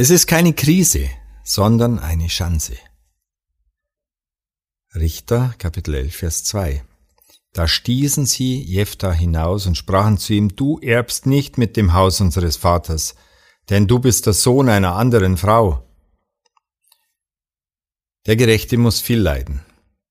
Es 0.00 0.10
ist 0.10 0.28
keine 0.28 0.52
Krise, 0.52 1.10
sondern 1.42 1.98
eine 1.98 2.28
Chance. 2.28 2.76
Richter 4.94 5.56
Kapitel 5.58 5.92
11 5.92 6.14
Vers 6.14 6.44
2 6.44 6.84
Da 7.52 7.66
stießen 7.66 8.24
sie 8.24 8.62
Jephthah 8.62 9.10
hinaus 9.10 9.66
und 9.66 9.74
sprachen 9.74 10.16
zu 10.16 10.34
ihm, 10.34 10.54
du 10.54 10.78
erbst 10.78 11.26
nicht 11.26 11.58
mit 11.58 11.76
dem 11.76 11.94
Haus 11.94 12.20
unseres 12.20 12.56
Vaters, 12.56 13.16
denn 13.70 13.88
du 13.88 13.98
bist 13.98 14.26
der 14.26 14.34
Sohn 14.34 14.68
einer 14.68 14.94
anderen 14.94 15.36
Frau. 15.36 15.82
Der 18.26 18.36
Gerechte 18.36 18.78
muss 18.78 19.00
viel 19.00 19.18
leiden. 19.18 19.64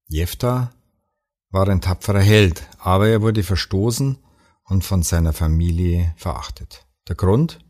Jephthah 0.09 0.73
war 1.49 1.69
ein 1.69 1.79
tapferer 1.79 2.19
Held, 2.19 2.61
aber 2.77 3.07
er 3.07 3.21
wurde 3.21 3.41
verstoßen 3.41 4.17
und 4.65 4.83
von 4.83 5.01
seiner 5.01 5.31
Familie 5.31 6.13
verachtet. 6.17 6.85
Der 7.07 7.15
Grund? 7.15 7.61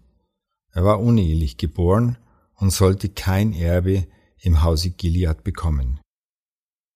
Er 0.78 0.84
war 0.84 1.00
unehelich 1.00 1.58
geboren 1.58 2.20
und 2.54 2.70
sollte 2.70 3.10
kein 3.10 3.52
Erbe 3.52 4.06
im 4.38 4.62
Hause 4.62 4.92
Gilead 4.92 5.44
bekommen. 5.44 6.00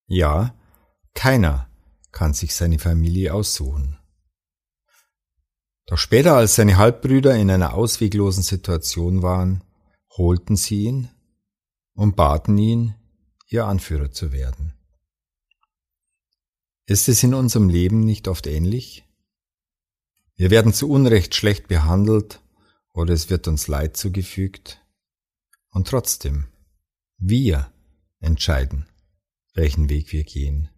Ja, 0.06 0.54
keiner 1.16 1.68
kann 2.12 2.36
sich 2.36 2.54
seine 2.54 2.78
Familie 2.78 3.34
aussuchen. 3.34 3.98
Doch 5.88 5.98
später, 5.98 6.36
als 6.36 6.54
seine 6.54 6.78
Halbbrüder 6.78 7.36
in 7.36 7.50
einer 7.50 7.74
ausweglosen 7.74 8.44
Situation 8.44 9.24
waren, 9.24 9.64
holten 10.12 10.58
sie 10.58 10.84
ihn 10.84 11.10
und 11.96 12.16
baten 12.16 12.60
ihn, 12.60 12.94
ihr 13.48 13.66
Anführer 13.66 14.12
zu 14.12 14.32
werden. 14.32 14.76
Ist 16.86 17.10
es 17.10 17.24
in 17.24 17.34
unserem 17.34 17.68
Leben 17.68 18.02
nicht 18.02 18.28
oft 18.28 18.46
ähnlich? 18.46 19.06
Wir 20.36 20.52
werden 20.52 20.72
zu 20.72 20.88
Unrecht 20.88 21.34
schlecht 21.34 21.68
behandelt 21.68 22.42
oder 22.94 23.14
es 23.14 23.30
wird 23.30 23.48
uns 23.48 23.68
Leid 23.68 23.98
zugefügt. 23.98 24.82
Und 25.72 25.88
trotzdem, 25.88 26.48
wir 27.18 27.72
entscheiden, 28.20 28.88
welchen 29.54 29.90
Weg 29.90 30.12
wir 30.12 30.24
gehen. 30.24 30.70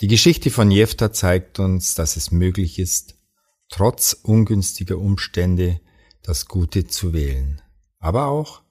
Die 0.00 0.06
Geschichte 0.06 0.50
von 0.50 0.70
Jefta 0.70 1.12
zeigt 1.12 1.58
uns, 1.58 1.94
dass 1.94 2.16
es 2.16 2.30
möglich 2.30 2.78
ist, 2.78 3.16
trotz 3.68 4.12
ungünstiger 4.12 4.98
Umstände 4.98 5.80
das 6.22 6.46
Gute 6.46 6.86
zu 6.86 7.12
wählen, 7.12 7.60
aber 7.98 8.26
auch, 8.26 8.62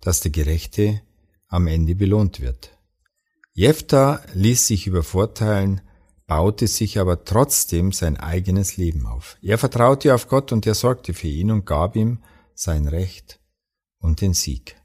dass 0.00 0.20
der 0.20 0.30
Gerechte 0.30 1.02
am 1.48 1.66
Ende 1.66 1.94
belohnt 1.94 2.40
wird. 2.40 2.70
Jefta 3.52 4.22
ließ 4.34 4.66
sich 4.66 4.86
übervorteilen 4.86 5.80
baute 6.26 6.66
sich 6.66 6.98
aber 6.98 7.24
trotzdem 7.24 7.92
sein 7.92 8.16
eigenes 8.16 8.76
Leben 8.76 9.06
auf. 9.06 9.36
Er 9.42 9.58
vertraute 9.58 10.14
auf 10.14 10.28
Gott 10.28 10.52
und 10.52 10.66
er 10.66 10.74
sorgte 10.74 11.14
für 11.14 11.28
ihn 11.28 11.50
und 11.50 11.66
gab 11.66 11.96
ihm 11.96 12.22
sein 12.54 12.88
Recht 12.88 13.40
und 13.98 14.20
den 14.20 14.34
Sieg. 14.34 14.76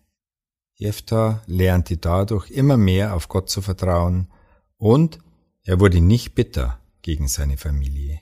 Jephthah 0.75 1.43
lernte 1.45 1.97
dadurch 1.97 2.49
immer 2.49 2.77
mehr 2.77 3.15
auf 3.15 3.27
Gott 3.27 3.49
zu 3.49 3.61
vertrauen 3.61 4.31
und 4.77 5.19
er 5.63 5.79
wurde 5.79 6.01
nicht 6.01 6.33
bitter 6.33 6.79
gegen 7.01 7.27
seine 7.27 7.57
Familie, 7.57 8.19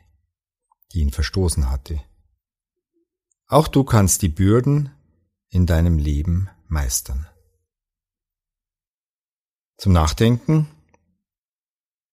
die 0.92 1.00
ihn 1.00 1.12
verstoßen 1.12 1.70
hatte. 1.70 2.02
Auch 3.48 3.68
du 3.68 3.84
kannst 3.84 4.22
die 4.22 4.30
Bürden 4.30 4.92
in 5.50 5.66
deinem 5.66 5.98
Leben 5.98 6.50
meistern. 6.68 7.28
Zum 9.78 9.94
Nachdenken 9.94 10.68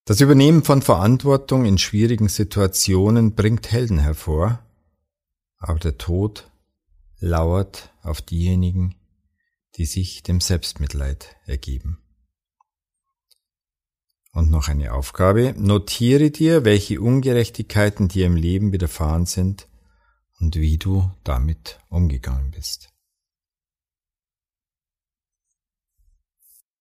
das 0.07 0.21
Übernehmen 0.21 0.63
von 0.63 0.83
Verantwortung 0.83 1.65
in 1.65 1.79
schwierigen 1.79 2.29
Situationen 2.29 3.35
bringt 3.35 3.73
Helden 3.73 3.99
hervor, 3.99 4.65
aber 5.59 5.81
der 5.81 5.99
Tod 5.99 6.49
lauert 7.19 7.91
auf 8.03 8.23
diejenigen, 8.23 8.95
die 9.77 9.85
sich 9.85 10.23
dem 10.23 10.41
Selbstmitleid 10.41 11.37
ergeben. 11.45 11.99
Und 14.33 14.51
noch 14.51 14.69
eine 14.69 14.93
Aufgabe. 14.93 15.55
Notiere 15.57 16.31
dir, 16.31 16.65
welche 16.65 17.01
Ungerechtigkeiten 17.01 18.07
dir 18.07 18.27
im 18.27 18.37
Leben 18.37 18.71
widerfahren 18.71 19.27
sind 19.27 19.67
und 20.39 20.55
wie 20.55 20.79
du 20.79 21.11
damit 21.25 21.81
umgegangen 21.89 22.53
bist. 22.53 22.96